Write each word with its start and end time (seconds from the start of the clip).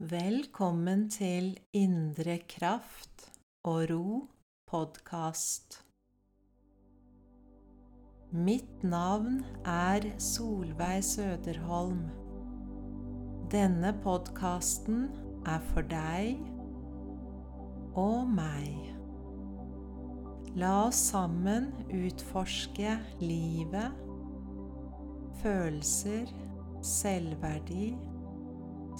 Velkommen 0.00 1.10
til 1.12 1.58
Indre 1.76 2.38
kraft 2.48 3.26
og 3.68 3.90
ro 3.90 4.20
podkast. 4.64 5.82
Mitt 8.32 8.80
navn 8.82 9.42
er 9.68 10.06
Solveig 10.16 11.04
Søderholm. 11.04 12.06
Denne 13.52 13.92
podkasten 14.00 15.10
er 15.44 15.60
for 15.68 15.84
deg 15.90 16.40
og 17.92 18.24
meg. 18.38 18.72
La 20.56 20.86
oss 20.86 21.02
sammen 21.10 21.74
utforske 21.92 22.96
livet, 23.20 24.00
følelser, 25.42 26.32
selvverdi 26.80 27.90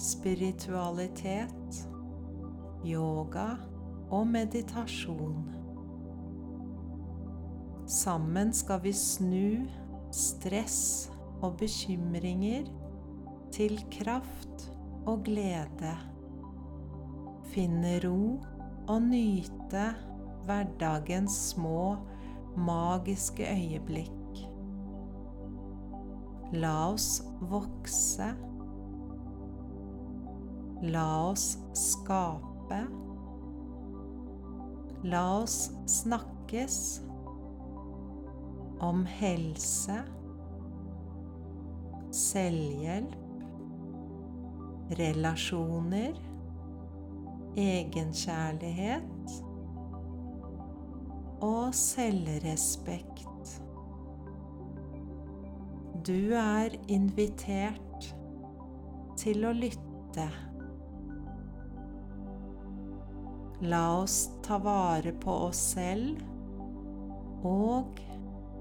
spiritualitet, 0.01 1.87
yoga 2.85 3.53
og 4.09 4.27
meditasjon. 4.27 5.43
Sammen 7.85 8.53
skal 8.55 8.81
vi 8.81 8.93
snu 8.97 9.67
stress 10.15 11.11
og 11.41 11.59
bekymringer 11.61 12.69
til 13.53 13.77
kraft 13.93 14.67
og 15.05 15.25
glede. 15.27 15.93
Finne 17.51 17.97
ro 18.05 18.39
og 18.89 19.01
nyte 19.05 19.85
hverdagens 20.47 21.35
små, 21.51 21.97
magiske 22.57 23.45
øyeblikk. 23.45 24.45
La 26.51 26.91
oss 26.91 27.21
vokse 27.51 28.33
La 30.81 31.29
oss 31.29 31.59
skape. 31.73 32.79
La 35.03 35.21
oss 35.43 35.71
snakkes 35.85 37.01
om 38.81 39.03
helse, 39.05 39.99
selvhjelp, 42.09 43.13
relasjoner, 44.97 46.17
egenkjærlighet 47.61 49.37
og 51.45 51.75
selvrespekt. 51.77 53.57
Du 56.01 56.33
er 56.33 56.73
invitert 56.89 58.15
til 59.21 59.45
å 59.45 59.53
lytte. 59.53 60.31
La 63.61 63.99
oss 63.99 64.29
ta 64.41 64.57
vare 64.57 65.11
på 65.11 65.33
oss 65.45 65.59
selv 65.75 66.17
og 67.45 67.99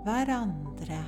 hverandre. 0.05 1.01